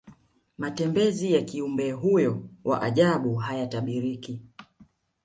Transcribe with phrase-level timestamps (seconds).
[0.57, 4.41] matembezi ya kiumbe huyo wa ajabu hayatabiriki